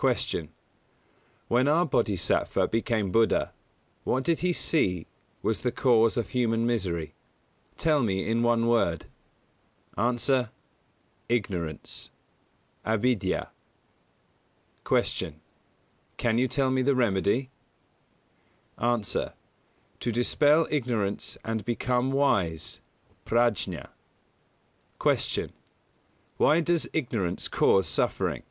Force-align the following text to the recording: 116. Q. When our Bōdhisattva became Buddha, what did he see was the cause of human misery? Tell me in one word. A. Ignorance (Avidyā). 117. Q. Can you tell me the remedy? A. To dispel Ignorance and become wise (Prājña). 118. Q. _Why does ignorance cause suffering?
116. 0.00 0.42
Q. 0.46 0.52
When 1.48 1.66
our 1.66 1.84
Bōdhisattva 1.84 2.70
became 2.70 3.10
Buddha, 3.10 3.52
what 4.04 4.22
did 4.22 4.38
he 4.38 4.52
see 4.52 5.08
was 5.42 5.62
the 5.62 5.72
cause 5.72 6.16
of 6.16 6.30
human 6.30 6.64
misery? 6.64 7.14
Tell 7.76 8.00
me 8.00 8.24
in 8.24 8.44
one 8.44 8.68
word. 8.68 9.06
A. 9.96 10.50
Ignorance 11.28 12.10
(Avidyā). 12.86 13.48
117. 14.86 15.32
Q. 15.32 15.40
Can 16.16 16.38
you 16.38 16.46
tell 16.46 16.70
me 16.70 16.82
the 16.82 16.94
remedy? 16.94 17.50
A. 18.78 19.00
To 19.02 20.12
dispel 20.12 20.68
Ignorance 20.70 21.36
and 21.44 21.64
become 21.64 22.12
wise 22.12 22.78
(Prājña). 23.26 23.88
118. 25.00 25.48
Q. 25.48 25.52
_Why 26.38 26.64
does 26.64 26.88
ignorance 26.92 27.48
cause 27.48 27.88
suffering? 27.88 28.44